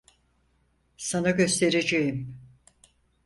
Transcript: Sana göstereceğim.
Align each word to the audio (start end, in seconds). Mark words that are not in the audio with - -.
Sana 0.97 1.31
göstereceğim. 1.31 2.39